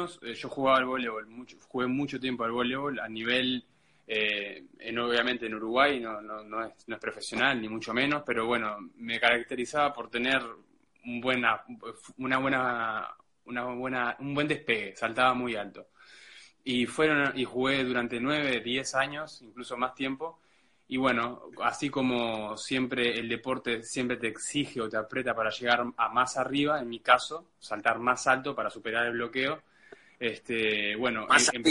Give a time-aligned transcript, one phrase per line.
[0.00, 3.64] 21 años eh, yo jugaba al voleibol, mucho, jugué mucho tiempo al voleibol a nivel,
[4.06, 6.20] eh, en, obviamente en Uruguay no,
[6.64, 10.42] es, no es profesional ni mucho menos, pero bueno, me caracterizaba por tener
[11.04, 11.62] un buena,
[12.18, 13.08] una buena,
[13.46, 15.88] una buena, un buen despegue, saltaba muy alto.
[16.62, 20.40] Y fueron y jugué durante 9, 10 años, incluso más tiempo,
[20.90, 25.86] y bueno, así como siempre el deporte siempre te exige o te aprieta para llegar
[25.96, 29.62] a más arriba, en mi caso, saltar más alto para superar el bloqueo,
[30.20, 31.62] este, bueno, más em,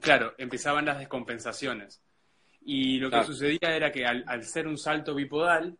[0.00, 2.02] claro, empezaban las descompensaciones.
[2.62, 5.76] Y lo que sucedía era que al, ser un salto bipodal,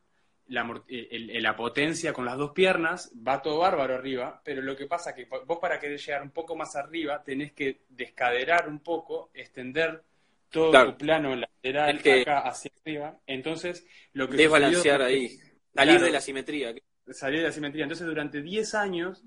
[0.47, 5.11] la, la, potencia con las dos piernas va todo bárbaro arriba, pero lo que pasa
[5.11, 9.31] es que vos para querer llegar un poco más arriba tenés que descaderar un poco,
[9.35, 10.03] extender
[10.49, 13.19] todo tu plano lateral acá hacia arriba.
[13.27, 15.39] Entonces, lo que Desbalancear ahí,
[15.75, 16.75] salir de la simetría.
[17.11, 17.83] Salir de la simetría.
[17.85, 19.25] Entonces, durante 10 años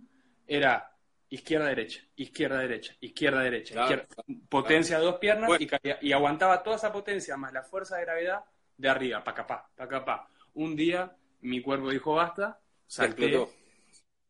[0.48, 0.91] era
[1.32, 4.06] izquierda-derecha, izquierda-derecha, izquierda-derecha,
[4.48, 5.50] potencia de dos piernas
[6.02, 8.44] y, aguantaba toda esa potencia más la fuerza de gravedad
[8.78, 10.28] de arriba, pa' acá, pa' pa.
[10.54, 13.54] Un día mi cuerpo dijo basta, salté explotó.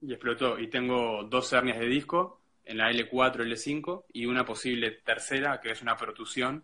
[0.01, 0.59] y explotó.
[0.59, 5.71] Y tengo dos hernias de disco en la L4, L5 y una posible tercera que
[5.71, 6.63] es una protusión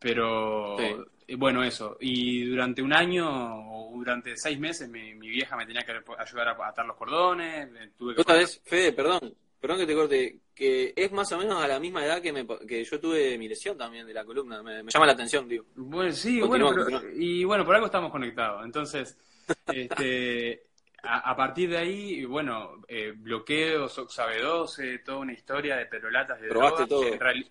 [0.00, 1.98] pero eh, bueno, eso.
[2.00, 6.68] Y durante un año o durante seis meses mi, vieja me tenía que ayudar a
[6.68, 7.68] atar los cordones.
[7.98, 11.62] Tuve que Otra vez, Fede, perdón, perdón que te corte, que es más o menos
[11.62, 14.62] a la misma edad que, me, que yo tuve mi lesión también de la columna.
[14.62, 15.64] Me, llama la atención, digo.
[15.76, 16.72] Bueno, sí, bueno,
[17.14, 18.64] y bueno, por algo estamos conectados.
[18.64, 19.16] Entonces,
[19.72, 20.68] este,
[21.02, 26.48] a, partir de ahí, bueno, eh, bloqueos, Oxabe 12, toda una historia de perolatas de
[26.48, 27.02] drogas, todo.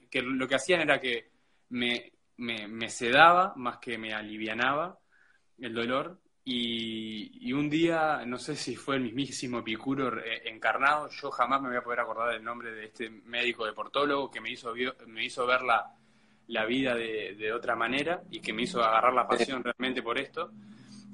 [0.09, 1.29] que lo que hacían era que
[1.69, 4.97] me me, me sedaba más que me alivianaba
[5.59, 6.19] el dolor.
[6.51, 10.11] Y, un día, no sé si fue el mismísimo Epicuro
[10.45, 14.41] encarnado, yo jamás me voy a poder acordar del nombre de este médico deportólogo que
[14.41, 14.73] me hizo,
[15.05, 15.93] me hizo ver la,
[16.47, 20.17] la vida de, de, otra manera y que me hizo agarrar la pasión realmente por
[20.17, 20.51] esto.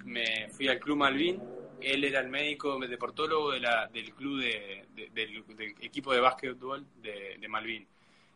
[0.06, 1.42] Me fui al Club Malvin,
[1.82, 5.44] él era el médico deportólogo de la, del club de, del,
[5.82, 7.86] equipo de básquetbol de, de Malvin.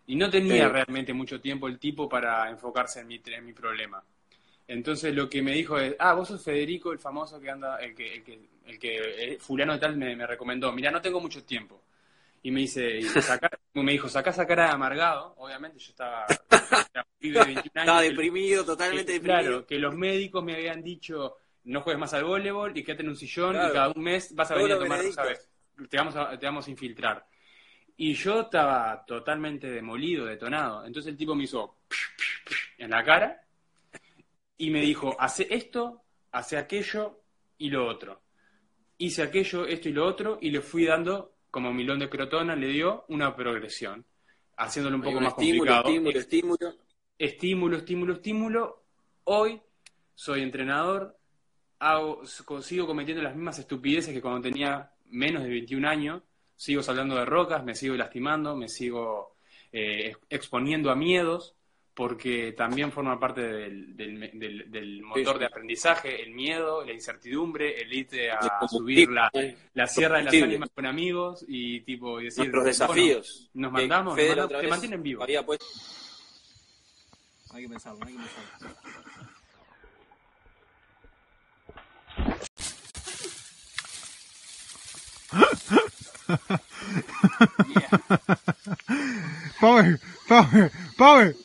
[0.07, 4.03] Y no tenía realmente mucho tiempo el tipo para enfocarse en mi, en mi problema.
[4.69, 7.95] Entonces lo que me dijo es, ah, vos sos Federico, el famoso que anda, el
[7.95, 10.71] que, el que, el que fulano de tal me, me recomendó.
[10.71, 11.81] Mira, no tengo mucho tiempo.
[12.43, 12.99] Y me dice,
[13.73, 15.33] me dijo, sacá esa cara de amargado.
[15.37, 16.35] Obviamente yo estaba, de
[17.19, 17.65] 21 años.
[17.65, 19.41] Estaba deprimido, totalmente deprimido.
[19.41, 23.09] Claro, que los médicos me habían dicho, no juegues más al voleibol y quédate en
[23.09, 25.49] un sillón y cada un mes vas a venir a tomar, ¿sabes?
[25.89, 27.25] Te vamos a, te vamos a infiltrar.
[27.97, 30.85] Y yo estaba totalmente demolido, detonado.
[30.85, 31.77] Entonces el tipo me hizo
[32.77, 33.48] en la cara
[34.59, 37.21] y me dijo, hace esto, hace aquello
[37.57, 38.21] y lo otro.
[38.97, 42.67] Hice aquello, esto y lo otro y le fui dando, como milón de crotona, le
[42.67, 44.05] dio una progresión,
[44.57, 45.87] haciéndolo un poco más complicado.
[45.87, 46.73] Estímulo, estímulo.
[47.17, 48.83] Estímulo, estímulo, estímulo.
[49.23, 49.61] Hoy
[50.13, 51.17] soy entrenador,
[51.79, 52.25] hago,
[52.61, 56.21] sigo cometiendo las mismas estupideces que cuando tenía menos de 21 años
[56.57, 59.35] sigo saltando de rocas, me sigo lastimando, me sigo
[59.71, 61.55] eh, exponiendo a miedos,
[61.99, 68.31] porque también forma parte del, del, motor de aprendizaje, el miedo, la incertidumbre, el irte
[68.31, 69.29] a subir la,
[69.73, 73.49] la sierra de las ánimas con amigos y tipo y decir, los desafíos.
[73.53, 75.25] nos mandamos, te mantienen vivo.
[75.45, 75.59] Pues.
[77.51, 78.69] Hay que pensarlo, hay que pensarlo.
[89.59, 89.99] Power,
[90.29, 91.35] power, power.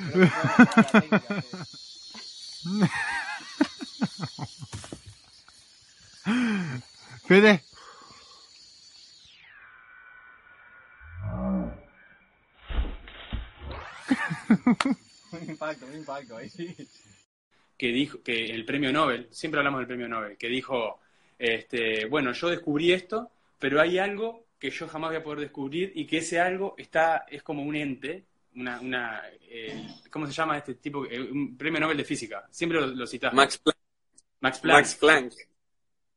[7.26, 7.62] Fede.
[15.32, 16.76] un impacto, un impacto ahí sí.
[17.78, 21.00] Que dijo que el premio Nobel, siempre hablamos del premio Nobel, que dijo,
[21.38, 23.30] este, bueno, yo descubrí esto
[23.60, 27.26] pero hay algo que yo jamás voy a poder descubrir y que ese algo está
[27.30, 28.24] es como un ente,
[28.56, 31.06] una, una eh, ¿cómo se llama este tipo?
[31.06, 32.46] Eh, un premio Nobel de física.
[32.50, 33.32] Siempre lo, lo citas.
[33.32, 33.78] Max Planck.
[34.40, 34.76] Max Planck.
[34.76, 35.32] Max Planck.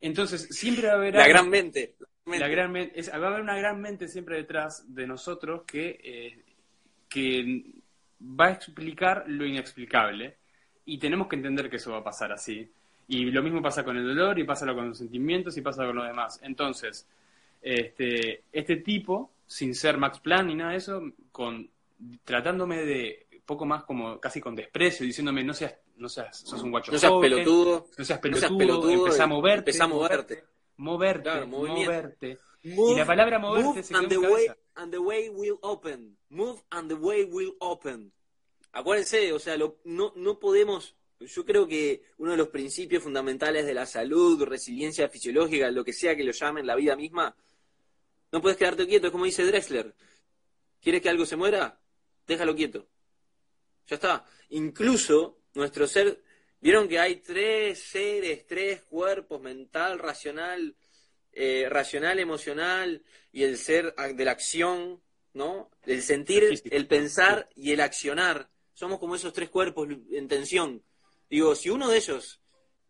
[0.02, 1.16] Entonces, siempre va a haber...
[1.16, 1.96] La gran mente.
[2.26, 6.44] La gran es, va a haber una gran mente siempre detrás de nosotros que, eh,
[7.10, 7.64] que
[8.22, 10.38] va a explicar lo inexplicable
[10.86, 12.70] y tenemos que entender que eso va a pasar así.
[13.08, 15.96] Y lo mismo pasa con el dolor y pasa con los sentimientos y pasa con
[15.96, 16.40] lo demás.
[16.44, 17.08] Entonces,
[17.62, 21.02] este, este tipo, sin ser Max Planck ni nada de eso,
[21.32, 21.70] con,
[22.24, 26.72] tratándome de poco más como casi con desprecio, diciéndome no seas, no seas, sos un
[26.72, 30.44] guacho no seas pelotudo, no seas pelotudo, empezá a moverte, empezá a moverte,
[30.78, 34.92] moverte, moverte, Move, y la palabra moverse move se quedó and en the way and
[34.94, 36.18] the way will open.
[36.30, 38.12] Move and the way will open.
[38.72, 40.96] Acuérdense, o sea, lo- no, no podemos.
[41.20, 45.92] Yo creo que uno de los principios fundamentales de la salud, resiliencia fisiológica, lo que
[45.94, 47.36] sea que lo llamen, la vida misma,
[48.32, 49.94] no puedes quedarte quieto, es como dice Drexler.
[50.82, 51.80] ¿Quieres que algo se muera?
[52.28, 52.88] Déjalo quieto.
[53.88, 54.26] Ya está.
[54.50, 56.24] Incluso nuestro ser,
[56.60, 60.76] vieron que hay tres seres, tres cuerpos, mental, racional,
[61.32, 65.02] eh, racional, emocional y el ser de la acción,
[65.34, 65.72] ¿no?
[65.86, 68.50] El sentir, el pensar y el accionar.
[68.74, 70.84] Somos como esos tres cuerpos en tensión.
[71.30, 72.40] Digo, si uno de ellos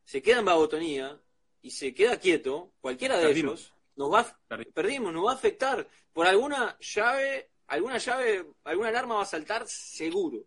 [0.03, 1.21] se queda en vagotonía
[1.61, 3.61] y se queda quieto, cualquiera de Perdimos.
[3.61, 4.39] ellos, nos va,
[4.73, 5.87] perdimos, nos va a afectar.
[6.11, 10.39] Por alguna llave, alguna llave, alguna alarma va a saltar seguro.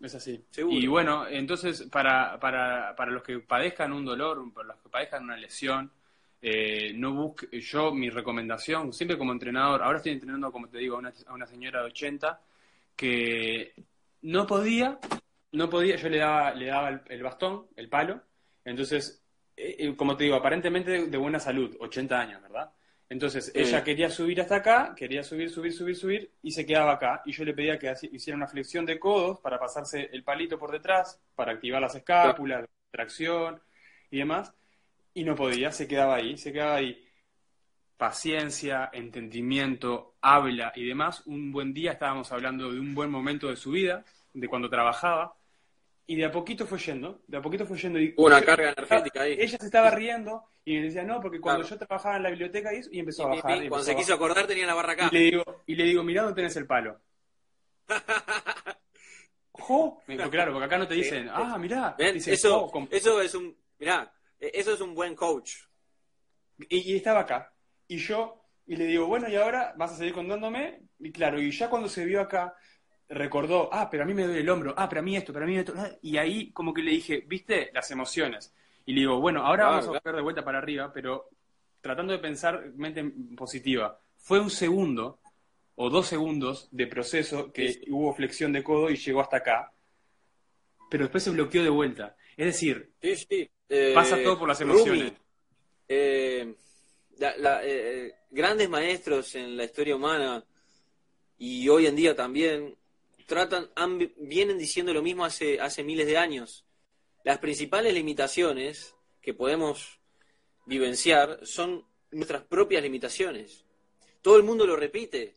[0.00, 0.44] Es así.
[0.50, 0.76] Seguro.
[0.76, 5.24] Y bueno, entonces, para, para, para los que padezcan un dolor, para los que padezcan
[5.24, 5.92] una lesión,
[6.40, 10.96] eh, no busque, yo mi recomendación, siempre como entrenador, ahora estoy entrenando, como te digo,
[10.96, 12.40] a una, a una señora de 80
[12.96, 13.74] que
[14.22, 14.98] no podía,
[15.52, 18.20] no podía, yo le daba, le daba el, el bastón, el palo,
[18.64, 19.22] entonces,
[19.56, 22.72] eh, eh, como te digo, aparentemente de, de buena salud, 80 años, ¿verdad?
[23.12, 23.60] Entonces, Sí.
[23.60, 27.22] ella quería subir hasta acá, quería subir, subir, subir, subir, y se quedaba acá.
[27.26, 30.72] Y yo le pedía que hiciera una flexión de codos para pasarse el palito por
[30.72, 33.60] detrás, para activar las escápulas, tracción
[34.10, 34.54] y demás.
[35.12, 37.06] Y no podía, se quedaba ahí, se quedaba ahí.
[37.98, 41.22] Paciencia, entendimiento, habla y demás.
[41.26, 45.34] Un buen día estábamos hablando de un buen momento de su vida, de cuando trabajaba,
[46.06, 47.98] y de a poquito fue yendo, de a poquito fue yendo.
[48.00, 49.36] Y una carga energética ahí.
[49.38, 51.76] ella se estaba riendo y me decía, no, porque cuando Claro.
[51.80, 53.64] yo trabajaba en la biblioteca y, eso, y empezó a bajar.
[53.64, 55.08] y Cuando se quiso acordar tenía la barra acá.
[55.10, 57.00] Y le digo, y le digo, mirá dónde tenés el palo.
[59.52, 60.02] ¡Jo!
[60.06, 61.94] Me dijo, claro, porque acá no te dicen, ah, mirá.
[61.98, 65.52] Dicen, Eso, con- eso es un, mirá, eh, eso es un buen coach.
[66.68, 67.52] y, y estaba acá.
[67.88, 70.80] Y yo, y le digo, bueno, y ahora vas a seguir contándome.
[70.98, 72.54] Y claro, y ya cuando se vio acá,
[73.14, 75.44] recordó, ah, pero a mí me duele el hombro, ah, pero a mí esto, pero
[75.44, 75.74] a mí esto.
[76.02, 78.52] Y ahí como que le dije, viste, las emociones.
[78.86, 81.28] Y le digo, bueno, ahora Claro, vamos a volver de vuelta para arriba, pero
[81.80, 83.04] tratando de pensar mente
[83.36, 83.98] positiva.
[84.16, 85.18] Fue un segundo
[85.76, 87.84] o dos segundos de proceso que Sí.
[87.90, 89.72] hubo flexión de codo y llegó hasta acá,
[90.90, 92.16] pero después se bloqueó de vuelta.
[92.36, 93.50] Es decir, Sí, sí.
[93.68, 95.12] Eh, pasa todo por las Rumi, emociones.
[95.88, 96.54] eh,
[97.18, 100.44] la- la- eh, grandes maestros en la historia humana
[101.38, 102.74] y hoy en día también
[103.34, 106.66] tratan, han- vienen diciendo lo mismo hace, hace miles de años.
[107.24, 110.00] Las principales limitaciones que podemos
[110.66, 113.64] vivenciar son nuestras propias limitaciones.
[114.20, 115.34] Todo el mundo lo repite,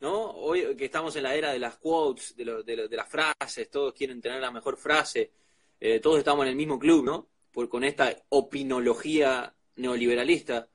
[0.00, 0.30] ¿no?
[0.32, 3.08] Hoy que estamos en la era de las quotes, de, lo- de lo- de las
[3.08, 5.30] frases, todos quieren tener la mejor frase,
[5.80, 7.28] eh, todos estamos en el mismo club, ¿no?
[7.50, 10.68] Por, con esta opinología neoliberalista.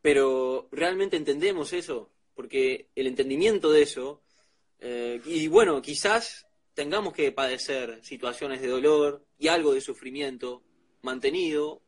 [0.00, 4.20] Pero realmente entendemos eso, porque el entendimiento de eso,
[4.84, 10.64] eh, y bueno, quizás tengamos que padecer situaciones de dolor y algo de sufrimiento
[11.02, 11.82] mantenido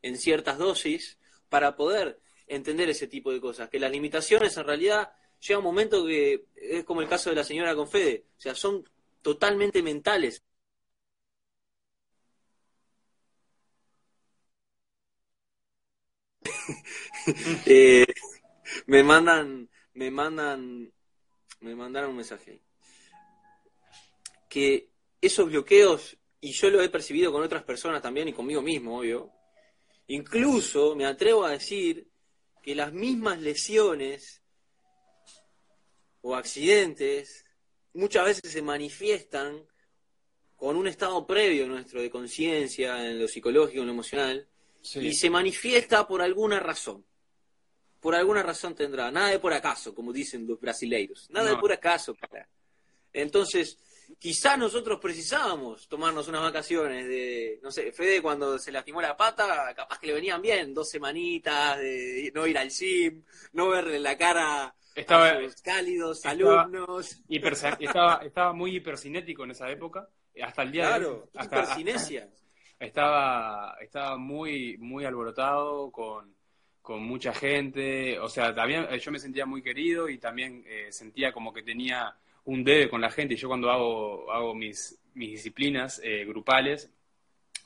[0.00, 1.18] en ciertas dosis
[1.50, 3.68] para poder entender ese tipo de cosas.
[3.68, 5.12] Que las limitaciones en realidad
[5.46, 8.88] llega un momento que es como el caso de la señora Confede, o sea, son
[9.20, 10.42] totalmente mentales.
[17.66, 18.06] Eh,
[18.86, 20.92] me mandan, me mandan,
[21.62, 22.62] me mandaron un mensaje ahí.
[24.48, 24.90] Que
[25.20, 29.30] esos bloqueos, y yo lo he percibido con otras personas también y conmigo mismo, obvio,
[30.08, 32.08] incluso me atrevo a decir
[32.62, 34.42] que las mismas lesiones
[36.20, 37.44] o accidentes
[37.94, 39.66] muchas veces se manifiestan
[40.56, 44.48] con un estado previo nuestro de conciencia, en lo psicológico, en lo emocional,
[44.94, 47.04] y se manifiesta por alguna razón.
[48.02, 49.10] Por alguna razón tendrá.
[49.10, 51.30] Nada de por acaso, como dicen los brasileiros.
[51.30, 52.14] Nada de por acaso.
[52.16, 52.46] cara.
[53.12, 53.78] Entonces,
[54.18, 59.72] quizás nosotros precisábamos tomarnos unas vacaciones de, no sé, Fede cuando se lastimó la pata,
[59.76, 64.18] capaz que le venían bien, dos semanitas de no ir al gym, no verle la
[64.18, 67.20] cara Estaba- a sus cálidos estaba- alumnos.
[67.86, 70.08] Estaba, estaba muy hipercinético en esa época,
[70.42, 71.20] hasta el día de hoy.
[71.34, 72.28] Hasta- hipercinesia.
[72.80, 76.34] estaba, estaba muy, muy alborotado con,
[76.82, 80.88] con mucha gente, o sea, también eh, yo me sentía muy querido y también eh,
[80.92, 83.34] sentía como que tenía un debe con la gente.
[83.34, 86.90] Y yo cuando hago, hago mis, mis disciplinas eh, grupales,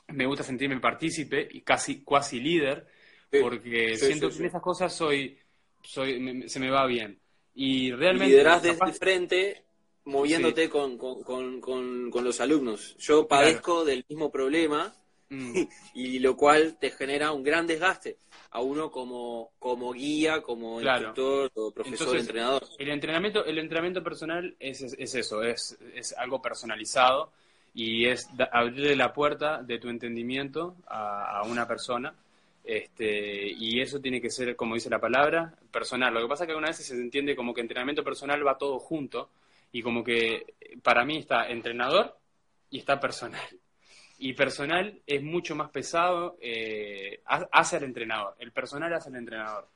[0.09, 2.87] me gusta sentirme partícipe y casi cuasi líder,
[3.31, 5.37] Sí, porque sí, siento sí, que en esas cosas soy,
[5.83, 7.19] soy me- se me va bien.
[7.55, 8.35] Y realmente...
[8.35, 9.63] liderás desde capaz- el frente
[10.05, 12.95] moviéndote con, con, con, con, con los alumnos.
[12.97, 14.93] Yo padezco del mismo problema
[15.29, 15.53] Mm.
[15.93, 18.17] y lo cual te genera un gran desgaste
[18.51, 21.07] a uno como, como guía, como Claro.
[21.09, 22.63] instructor o profesor, Entonces, entrenador.
[22.77, 27.31] El entrenamiento, el entrenamiento personal es, es, es eso, es, es algo personalizado
[27.73, 32.13] y es da- abrirle la puerta de tu entendimiento a, a una persona.
[32.63, 36.13] Este, y eso tiene que ser, como dice la palabra, personal.
[36.13, 38.77] Lo que pasa es que algunas veces se entiende como que entrenamiento personal va todo
[38.79, 39.29] junto
[39.71, 40.53] y como que
[40.83, 42.17] para mí está entrenador
[42.69, 43.41] y está personal.
[44.19, 48.35] Y personal es mucho más pesado, eh, ha- hace al entrenador.
[48.39, 49.67] El personal hace al entrenador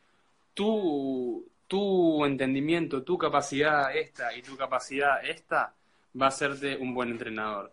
[0.53, 5.73] tu, tu entendimiento, tu capacidad esta y tu capacidad esta
[6.19, 7.71] va a hacerte un buen entrenador.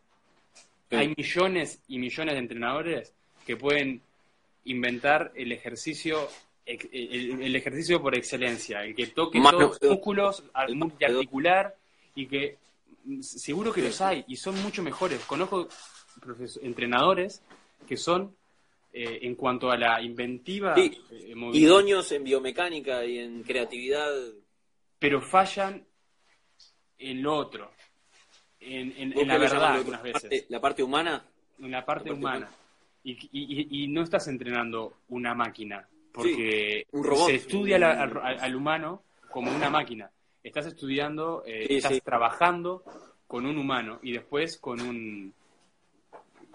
[0.91, 0.97] Sí.
[0.97, 3.13] Hay millones y millones de entrenadores
[3.47, 4.01] que pueden
[4.65, 6.29] inventar el ejercicio
[6.67, 10.45] el, el ejercicio por excelencia, el que toque Más todos los músculos,
[10.75, 11.75] multiarticular
[12.15, 12.59] y que
[13.05, 15.19] mm, seguro que los hay y son mucho mejores.
[15.25, 15.69] Conozco
[16.63, 17.43] entrenadores
[17.87, 18.35] que son
[18.93, 24.11] eh, en cuanto a la inventiva Sí, eh, Idóneos en biomecánica y en creatividad.
[24.99, 25.85] pero fallan
[26.99, 27.71] en lo otro,
[28.61, 31.25] en, en- ¿Vos en la verdad algunas la parte- veces, La parte humana.
[31.61, 32.51] en la parte la parte humana.
[33.05, 37.29] Y, y- y- y no estás entrenando una máquina, porque un robot.
[37.29, 40.11] se estudia la- al, humano como una máquina.
[40.43, 42.83] Estás estudiando, eh, Sí, estás trabajando
[43.27, 45.33] con un humano y después con un,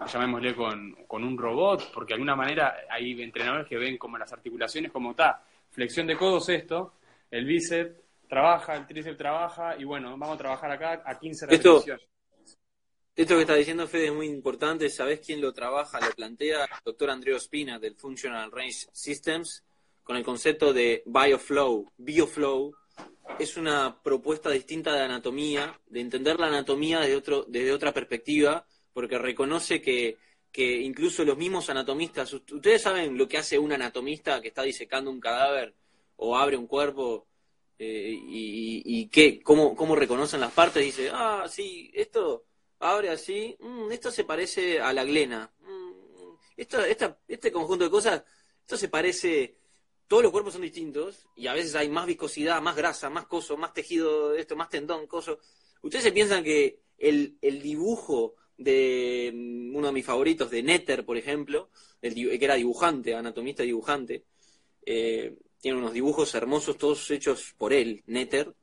[0.06, 4.32] llamémosle con, con un robot, porque de alguna manera hay entrenadores que ven como las
[4.32, 6.94] articulaciones como está, flexión de codos esto,
[7.30, 7.96] el bíceps
[8.28, 12.08] trabaja, el tríceps trabaja y bueno, vamos a trabajar acá a 15 Esto- repeticiones.
[13.16, 14.88] Esto que está diciendo Fede es muy importante.
[14.90, 16.64] ¿Sabés quién lo trabaja, lo plantea?
[16.64, 19.62] El doctor Andreo Spina del Functional Range Systems
[20.02, 21.92] con el concepto de BioFlow.
[21.96, 22.74] BioFlow
[23.38, 28.66] es una propuesta distinta de anatomía, de entender la anatomía desde, otro, desde otra perspectiva,
[28.94, 30.16] porque reconoce que,
[30.50, 34.62] que incluso los mismos anatomistas, ust- ustedes saben lo que hace un anatomista que está
[34.62, 35.74] disecando un cadáver
[36.16, 37.26] o abre un cuerpo
[37.78, 42.44] eh, y, y- y qué, cómo, cómo reconocen las partes, dice, ah, sí, esto
[42.78, 47.90] abre así, mm, esto se parece a la glena, mm, esto, esta, este conjunto de
[47.90, 48.22] cosas,
[48.60, 49.56] esto se parece,
[50.06, 53.56] todos los cuerpos son distintos y a veces hay más viscosidad, más grasa, más coso,
[53.56, 55.40] más tejido, esto, más tendón, coso.
[55.82, 61.04] Ustedes se piensan que el, el dibujo de mm, uno de mis favoritos, de Netter,
[61.04, 61.70] por ejemplo,
[62.02, 64.24] el, que era dibujante, anatomista y dibujante,
[64.86, 68.54] eh, tiene unos dibujos hermosos, todos hechos por él, Netter,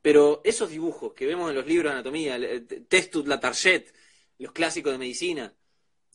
[0.00, 2.38] pero esos dibujos que vemos en los libros de anatomía,
[2.88, 3.86] Testut, la Target,
[4.38, 5.54] los clásicos de medicina,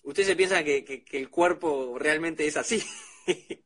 [0.04, 2.82] ustedes se piensan que, que- que el cuerpo realmente es así.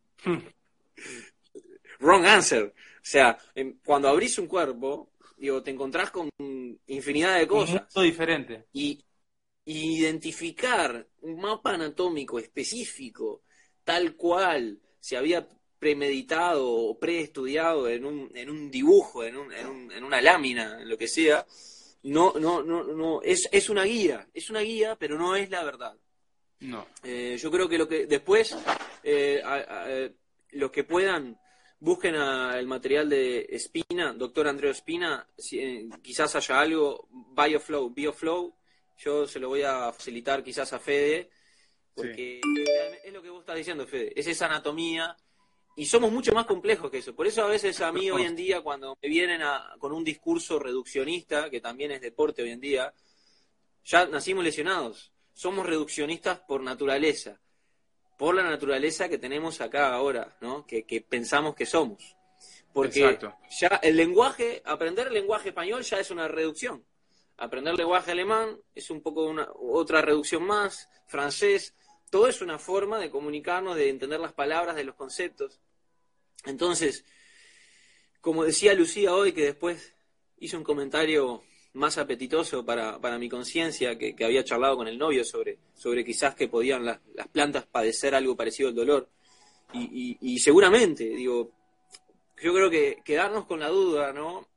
[2.00, 2.66] Wrong answer.
[2.66, 2.74] O
[3.04, 3.38] sea,
[3.84, 6.30] cuando abrís un cuerpo, digo, te encontrás con
[6.88, 8.66] infinidad de cosas mundo diferente.
[8.74, 9.04] y, y
[9.66, 13.42] identificar un mapa anatómico específico,
[13.84, 15.48] tal cual se había
[15.80, 20.80] premeditado o preestudiado en un, en un dibujo, en, un, en, un- en una lámina,
[20.82, 21.46] en lo que sea,
[22.04, 25.64] no, no, no, no, es, es una guía, es una guía, pero no es la
[25.64, 25.96] verdad.
[26.62, 26.86] No.
[27.04, 28.56] Eh, yo creo que lo que después
[29.04, 30.14] eh, a- a- eh,
[30.52, 31.40] los que puedan
[31.80, 37.90] busquen a- el material de Espina, doctor Andreo Espina, si, eh, quizás haya algo, Bioflow,
[37.90, 38.54] Bioflow,
[39.04, 41.30] yo se lo voy a facilitar quizás a Fede,
[41.94, 45.16] porque es- es lo que vos estás diciendo, Fede, es esa anatomía
[45.76, 47.16] y somos mucho más complejos que eso.
[47.16, 50.04] Por eso a veces a mí hoy en día cuando me vienen a- con un
[50.04, 52.94] discurso reduccionista, que también es deporte hoy en día,
[53.84, 55.12] ya nacimos lesionados.
[55.34, 57.42] Somos reduccionistas por naturaleza,
[58.18, 60.66] por la naturaleza que tenemos acá ahora, ¿no?
[60.68, 62.16] Que, que pensamos que somos.
[62.74, 63.36] Porque Exacto.
[63.60, 66.86] ya el lenguaje, aprender el lenguaje español ya es una reducción.
[67.42, 71.74] Aprender lenguaje alemán es un poco una, otra reducción más, francés,
[72.12, 75.60] todo es una forma de comunicarnos, de entender las palabras, de los conceptos.
[76.46, 77.04] Entonces,
[78.22, 79.96] como decía Lucía hoy, que después
[80.38, 81.42] hizo un comentario
[81.74, 86.36] más apetitoso para, para mi conciencia, que, había charlado con el novio sobre, sobre quizás
[86.36, 87.00] que podían las,
[87.32, 89.10] plantas padecer algo parecido al dolor.
[89.74, 91.50] Y, seguramente, digo,
[92.40, 94.48] yo creo que quedarnos con la duda, ¿no?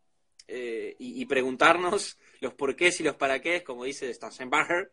[0.46, 4.92] Eh, y preguntarnos los porqués y los para qué, como dice Stanzenbacher,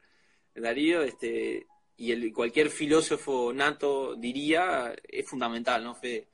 [0.56, 1.68] Darío, este,
[1.98, 6.28] y el, cualquier filósofo nato diría, es fundamental, ¿no, Fede?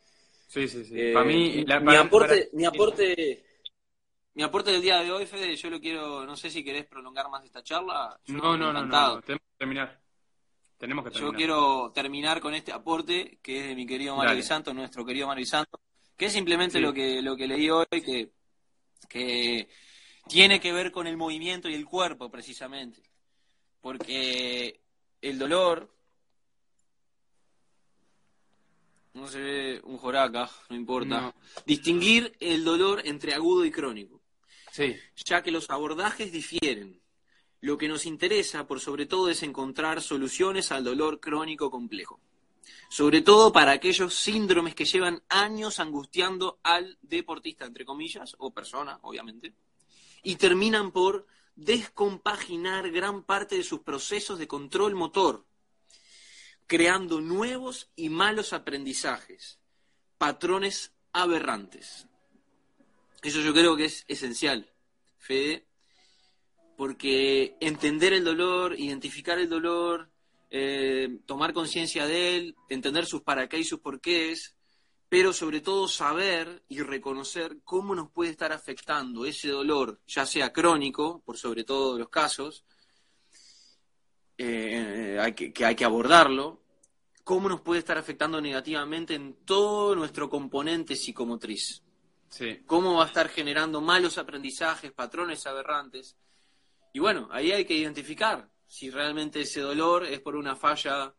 [0.48, 0.94] Sí, sí, sí.
[0.96, 3.44] Eh, para mí, la- mi aporte, para- mi aporte,
[4.36, 7.30] mi aporte del día de hoy, Fede, yo lo quiero, no sé si querés prolongar
[7.30, 8.18] más esta charla.
[8.26, 10.00] Yo No, no, no, no, Tenemos que terminar.
[10.78, 11.38] Tenemos que Yo terminar.
[11.38, 15.46] quiero terminar con este aporte que es de mi querido Mario Santo, nuestro querido Mario
[15.46, 15.80] Santo,
[16.16, 16.84] que es simplemente Sí.
[16.84, 18.30] lo que lo que leí hoy, que,
[19.10, 19.68] que
[20.28, 23.02] tiene que ver con el movimiento y el cuerpo, precisamente.
[23.82, 24.80] Porque
[25.22, 25.94] el dolor.
[29.14, 31.34] No se ve un joraca, no importa.
[31.66, 34.22] Distinguir el dolor entre agudo y crónico.
[34.72, 34.96] Sí.
[35.26, 37.02] Ya que los abordajes difieren.
[37.62, 42.20] Lo que nos interesa, por sobre todo, es encontrar soluciones al dolor crónico complejo.
[42.90, 49.00] Sobre todo para aquellos síndromes que llevan años angustiando al deportista, entre comillas, o persona,
[49.02, 49.56] obviamente
[50.24, 55.46] y terminan por descompaginar gran parte de sus procesos de control motor,
[56.68, 59.60] creando nuevos y malos aprendizajes,
[60.18, 62.08] patrones aberrantes.
[63.24, 64.72] Eso yo creo que es esencial,
[65.18, 65.66] Fede,
[66.76, 70.12] porque entender el dolor, identificar el dolor,
[70.52, 74.57] eh, tomar conciencia de él, entender sus para qué y sus porqués,
[75.10, 80.52] pero sobre todo saber y reconocer cómo nos puede estar afectando ese dolor, ya sea
[80.52, 82.66] crónico, por sobre todo los casos,
[84.38, 86.62] eh, hay que, que hay que abordarlo,
[87.24, 91.84] cómo nos puede estar afectando negativamente en todo nuestro componente psicomotriz
[92.30, 92.64] sí.
[92.66, 96.18] cómo va a estar generando malos aprendizajes, patrones aberrantes.
[96.94, 101.14] Y bueno, ahí hay que identificar si realmente ese dolor es por una falla,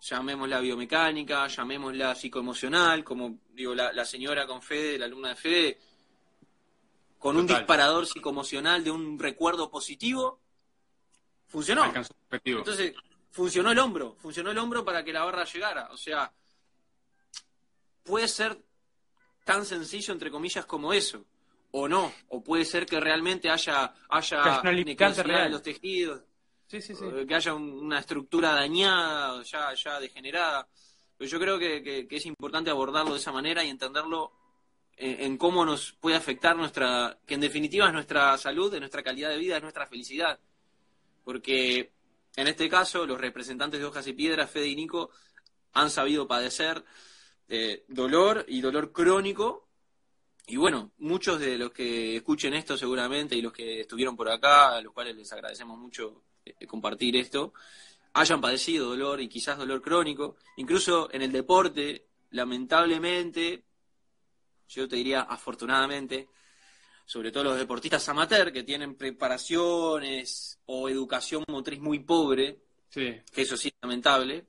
[0.00, 5.78] llamémosla biomecánica, llamémosla psicoemocional, como digo la, la señora con Fede, la alumna de Fede,
[7.18, 10.40] con un disparador psicoemocional de un recuerdo positivo,
[11.48, 11.92] funcionó.
[12.30, 12.94] Entonces,
[13.30, 15.88] funcionó el hombro, funcionó el hombro para que la barra llegara.
[15.92, 16.32] O sea,
[18.04, 18.56] puede ser
[19.44, 21.24] tan sencillo, entre comillas, como eso.
[21.70, 25.44] O no, o puede ser que realmente haya, haya una real.
[25.44, 26.22] de los tejidos,
[27.20, 30.68] Eh, que haya un- una estructura dañada, ya, ya degenerada.
[31.16, 34.32] Pero yo creo que, que- es importante abordarlo de esa manera y entenderlo
[34.96, 39.02] en, en cómo nos puede afectar nuestra, que en definitiva es nuestra salud, es nuestra
[39.02, 40.38] calidad de vida, es nuestra felicidad.
[41.24, 41.92] Porque
[42.36, 45.10] en este caso, los representantes de Hojas y Piedras, Fede y Nico,
[45.72, 46.84] han sabido padecer
[47.48, 49.68] eh, dolor y dolor crónico.
[50.46, 54.76] Y bueno, muchos de los que escuchen esto seguramente y los que estuvieron por acá,
[54.76, 56.27] a los cuales les agradecemos mucho eh,
[56.66, 57.52] compartir esto,
[58.14, 60.36] hayan padecido dolor y quizás dolor crónico.
[60.56, 63.64] Incluso en el deporte, lamentablemente,
[64.68, 66.28] yo te diría afortunadamente,
[67.06, 73.42] sobre todo los deportistas amateur que tienen preparaciones o educación motriz muy pobre, Sí, que
[73.42, 74.46] eso sí es lamentable,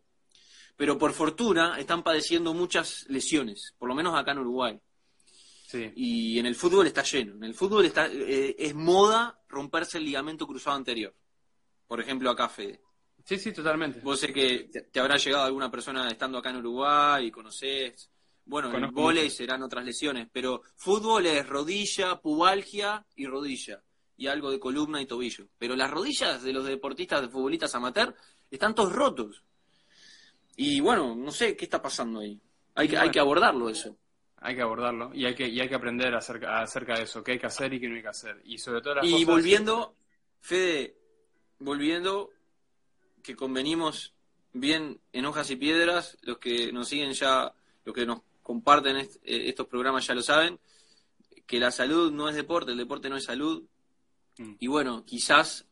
[0.78, 4.80] pero por fortuna están padeciendo muchas lesiones, por lo menos acá en Uruguay.
[5.68, 5.92] sí.
[5.96, 7.36] Y en el fútbol está lleno.
[7.36, 11.14] En el fútbol está, eh, es moda romperse el ligamento cruzado anterior.
[11.90, 12.80] Por ejemplo, acá, Fede.
[13.26, 14.00] Sí, sí, totalmente.
[14.02, 18.12] Vos sé que te, te habrá llegado alguna persona estando acá en Uruguay y conocés.
[18.46, 23.82] Bueno, en volei serán otras lesiones, pero fútbol es rodilla, pubalgia y rodilla.
[24.18, 25.48] Y algo de columna y tobillo.
[25.58, 28.14] Pero las rodillas de los deportistas, de futbolistas amateur,
[28.52, 29.44] están todos rotos.
[30.58, 32.40] Y bueno, no sé qué está pasando ahí.
[32.76, 33.98] Hay que, hay que abordarlo eso.
[34.42, 37.34] Hay que abordarlo y hay que, y hay que aprender acerca, acerca de eso, qué
[37.34, 38.42] hay que hacer y qué no hay que hacer.
[38.46, 39.96] Y sobre todo las Y cosas- volviendo,
[40.40, 40.96] Fede,
[41.60, 42.32] volviendo,
[43.24, 44.14] que convenimos
[44.54, 47.54] bien en hojas y piedras, los que nos siguen ya,
[47.86, 50.60] los que nos comparten est- eh, estos programas ya lo saben,
[51.46, 53.64] que la salud no es deporte, el deporte no es salud.
[54.38, 54.54] Mm.
[54.60, 55.66] Y bueno, quizás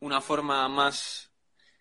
[0.00, 1.30] una forma más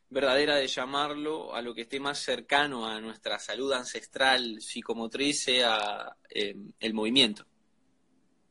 [0.10, 6.16] verdadera de llamarlo a lo que esté más cercano a nuestra salud ancestral psicomotriz sea
[6.30, 7.46] eh, el movimiento.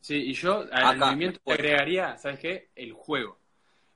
[0.00, 2.70] Sí, y yo al Acá, movimiento agregaría, ¿sabes qué?
[2.74, 3.38] El juego.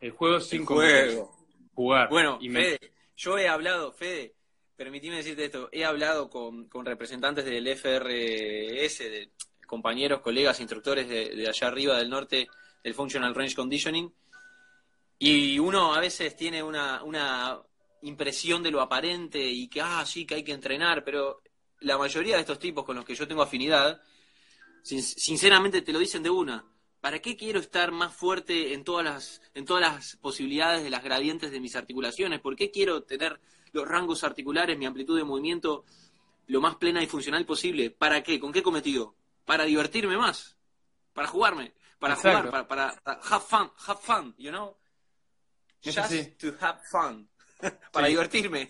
[0.01, 1.37] El juego sin juego.
[1.75, 2.09] Jugar.
[2.09, 4.35] Bueno, Y me- Fede, yo he hablado, Fede,
[4.77, 9.31] permitime decirte esto, he hablado con, con representantes del FRS, de
[9.67, 12.49] compañeros, colegas, instructores de, de allá arriba del norte
[12.83, 14.13] del Functional Range Conditioning,
[15.19, 17.61] y uno a veces tiene una, una
[18.03, 21.43] impresión de lo aparente y que, ah, sí, que hay que entrenar, pero
[21.81, 24.01] la mayoría de estos tipos con los que yo tengo afinidad,
[24.83, 26.65] sin- sinceramente te lo dicen de una.
[27.01, 31.03] ¿Para qué quiero estar más fuerte en todas las en todas las posibilidades de las
[31.05, 32.41] gradientes de mis articulaciones?
[32.41, 33.41] ¿Por qué quiero tener
[33.73, 35.85] los rangos articulares, mi amplitud de movimiento
[36.47, 37.91] lo más plena y funcional posible?
[37.91, 38.41] ¿Para qué?
[38.41, 39.15] ¿Con qué cometido?
[39.45, 40.57] Para divertirme más,
[41.15, 42.49] para jugarme, para Exacto.
[42.49, 44.77] jugar, para, para have fun, have fun, you know?
[45.83, 47.29] Just to have fun,
[47.93, 48.13] para Sí.
[48.13, 48.69] divertirme.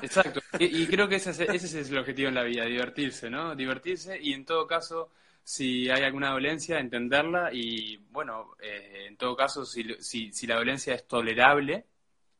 [0.00, 0.40] Exacto.
[0.58, 3.54] Y, y creo que ese es, ese es el objetivo en la vida, divertirse, ¿no?
[3.54, 5.10] Divertirse y en todo caso,
[5.42, 10.56] si hay alguna dolencia, entenderla y, bueno, eh, en todo caso, si, si, si la
[10.56, 11.86] dolencia es tolerable,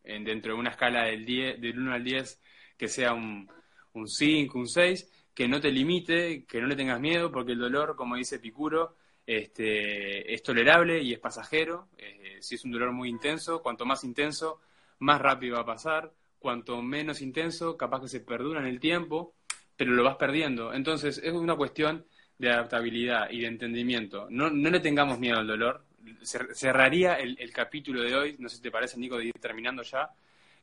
[0.04, 2.40] en- dentro de una escala del, 10, del 1 al 10,
[2.76, 3.48] que sea un,
[3.94, 7.58] un 5, un 6, que no te limite, que no le tengas miedo, porque el
[7.58, 11.88] dolor, como dice Picuro, este, es tolerable y es pasajero.
[11.98, 14.60] Eh, si es un dolor muy intenso, cuanto más intenso,
[14.98, 16.12] más rápido va a pasar.
[16.38, 19.34] Cuanto menos intenso, capaz que se perdura en el tiempo,
[19.76, 20.72] pero lo vas perdiendo.
[20.72, 22.04] Entonces es una cuestión
[22.40, 24.26] de adaptabilidad y de entendimiento.
[24.30, 25.84] No, no le tengamos miedo al dolor.
[26.22, 29.82] Cerraría el, el capítulo de hoy, no sé si te parece, Nico, de ir terminando
[29.82, 30.08] ya.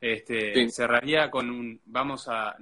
[0.02, 0.70] Este, Sí.
[0.72, 2.56] Cerraría con un, vamos a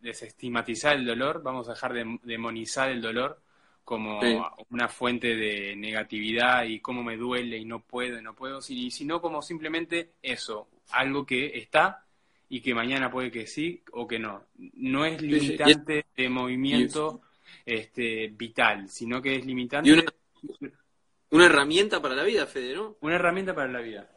[0.00, 3.40] desestigmatizar el dolor, vamos a dejar de demonizar el dolor
[3.84, 4.36] como Sí.
[4.70, 8.90] una fuente de negatividad y cómo me duele y no puedo y no puedo, si-
[8.92, 12.04] sino como simplemente eso, algo que está
[12.48, 14.44] y que mañana puede que sí o que no.
[14.74, 17.20] No es limitante de movimiento
[17.64, 20.04] este, vital, sino que es limitante Y una-
[21.30, 22.96] Una herramienta para la vida, Fede, ¿no?
[23.02, 24.10] una herramienta para la vida.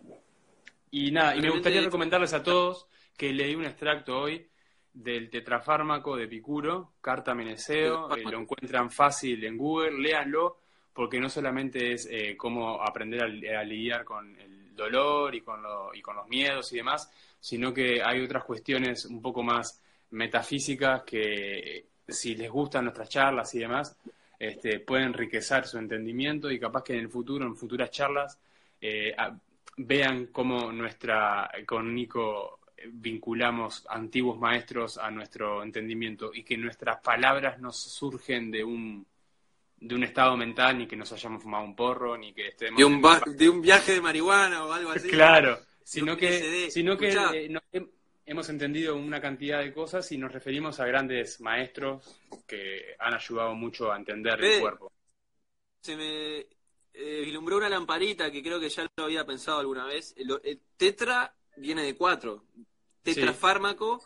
[0.91, 4.47] Y nada, y me gustaría recomendarles a todos que leí un extracto hoy
[4.93, 10.59] del tetrafármaco de Picuro, Carta Meneceo, eh, lo encuentran fácil en Google, léanlo,
[10.93, 15.41] porque no solamente es eh, cómo aprender a, li- a lidiar con el dolor y
[15.41, 19.41] con, lo- y con los miedos y demás, sino que hay otras cuestiones un poco
[19.43, 23.95] más metafísicas que si les gustan nuestras charlas y demás,
[24.39, 28.37] este, pueden enriquecer su entendimiento y capaz que en el futuro, en futuras charlas,
[28.81, 29.35] eh, a-
[29.77, 36.99] vean cómo nuestra, con Nico eh, vinculamos antiguos maestros a nuestro entendimiento y que nuestras
[37.01, 39.05] palabras no surgen de un
[39.77, 42.85] de un estado mental ni que nos hayamos fumado un porro ni que estemos De
[42.85, 43.01] un,
[43.35, 45.09] de un viaje de marihuana o algo así.
[45.09, 47.89] claro sino que sino que eh, no- hem-
[48.25, 53.53] hemos entendido una cantidad de cosas y nos referimos a grandes maestros que han ayudado
[53.55, 54.91] mucho a entender el cuerpo
[55.81, 56.37] Se me
[56.93, 60.13] eh, vislumbró una lamparita que creo que ya lo había pensado alguna vez.
[60.17, 62.43] El, el tetra viene de cuatro.
[63.01, 64.01] Tetrafármaco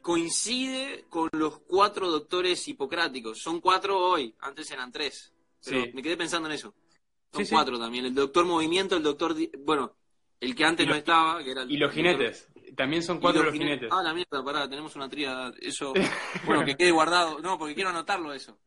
[0.00, 3.38] coincide con los cuatro doctores hipocráticos.
[3.40, 5.32] Son cuatro hoy, antes eran tres.
[5.64, 5.90] Pero Sí.
[5.94, 6.74] me quedé pensando en eso.
[7.32, 8.06] Son Sí, cuatro también.
[8.06, 9.34] El doctor movimiento, el doctor...
[9.60, 9.94] Bueno,
[10.40, 13.42] el que antes no estaba, que era el y los doctor- jinetes también son cuatro
[13.42, 15.52] los los jinetes Ah, la mierda, pará, tenemos una tríada.
[15.60, 15.92] Eso,
[16.46, 17.38] bueno, que quede guardado.
[17.40, 18.58] No, porque quiero anotarlo eso.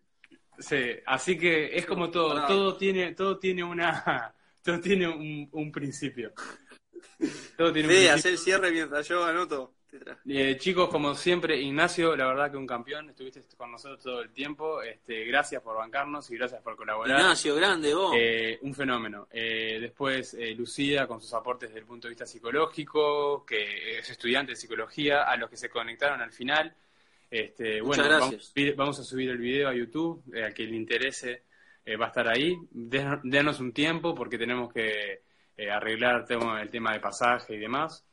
[0.57, 2.47] Sí, así que es como todo, Pará.
[2.47, 6.33] todo tiene, todo tiene una, todo tiene un, un principio.
[7.57, 8.13] Todo tiene un Ve, principio.
[8.15, 9.73] hacer el cierre mientras yo anoto.
[10.27, 14.31] Eh, chicos, como siempre, Ignacio, la verdad que un campeón, estuviste con nosotros todo el
[14.31, 14.81] tiempo.
[14.81, 17.19] Este, gracias por bancarnos y gracias por colaborar.
[17.19, 18.13] Ignacio, grande, vos.
[18.17, 19.27] Eh, un fenómeno.
[19.31, 24.09] Eh, después, eh, Lucía, con sus aportes desde el punto de vista psicológico, que es
[24.09, 26.75] estudiante de psicología, a los que se conectaron al final.
[27.29, 28.49] Este, Muchas bueno, vamos, gracias.
[28.49, 31.43] a subir- vamos a subir el video a YouTube, al que le interese
[31.99, 32.57] va a estar ahí.
[32.71, 35.21] Den- Denos un tiempo porque tenemos que
[35.71, 38.03] arreglar el tema de pasaje y demás.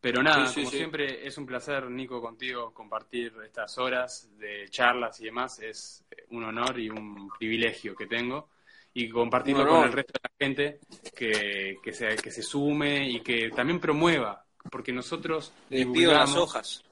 [0.00, 0.76] Pero nada, Sí, sí, como sí.
[0.76, 5.58] siempre, es un placer, Nico, contigo compartir estas horas de charlas y demás.
[5.60, 8.50] Es un honor y un privilegio que tengo.
[8.94, 10.80] Y compartirlo con el resto de la gente
[11.14, 14.44] que, que, se, que se sume y que también promueva.
[14.70, 16.84] Porque nosotros Les pido las hojas.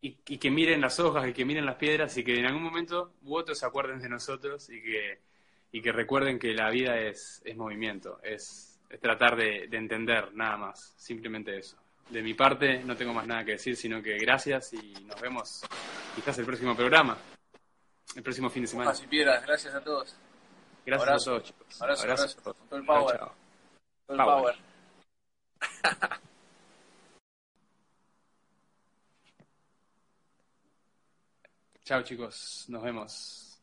[0.00, 2.62] y, y que miren las hojas y que miren las piedras y que en algún
[2.62, 5.20] momento u otros se acuerden de nosotros y que,
[5.72, 10.32] y que recuerden que la vida es, es movimiento, es, es tratar de, de entender
[10.34, 11.76] nada más, simplemente eso.
[12.10, 15.62] De mi parte no tengo más nada que decir, sino que gracias y nos vemos
[16.14, 17.18] quizás el próximo programa,
[18.16, 18.90] el próximo fin de semana.
[18.90, 20.16] Hojas y piedras, gracias a todos.
[20.86, 21.30] Gracias abrazo.
[21.30, 21.82] a todos, chicos.
[21.82, 23.18] Abrazo, todo el Chao, power.
[23.18, 23.34] chao.
[24.06, 24.54] Todo el Power.
[25.60, 26.20] power.
[31.84, 33.58] Chao, chicos, nos vemos.